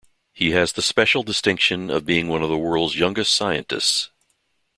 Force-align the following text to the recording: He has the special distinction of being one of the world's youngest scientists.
He 0.33 0.49
has 0.49 0.71
the 0.73 0.81
special 0.81 1.21
distinction 1.21 1.91
of 1.91 2.07
being 2.07 2.27
one 2.27 2.41
of 2.41 2.49
the 2.49 2.57
world's 2.57 2.97
youngest 2.97 3.35
scientists. 3.35 4.09